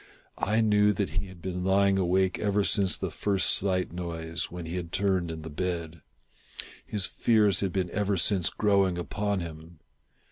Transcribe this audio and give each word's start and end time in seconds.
I 0.39 0.61
knew 0.61 0.93
that 0.93 1.11
he 1.11 1.27
had 1.27 1.43
been 1.43 1.63
lying 1.63 1.99
awake 1.99 2.39
ever 2.39 2.63
since 2.63 2.97
the 2.97 3.11
first 3.11 3.51
slight 3.51 3.93
noise, 3.93 4.49
when 4.49 4.65
he 4.65 4.75
had 4.77 4.91
turned 4.91 5.29
in 5.29 5.43
the 5.43 5.49
bed. 5.51 6.01
His 6.83 7.05
fears 7.05 7.59
had 7.59 7.71
been 7.71 7.91
ever 7.91 8.17
since 8.17 8.49
growing 8.49 8.97
upon 8.97 9.41
him. 9.41 9.77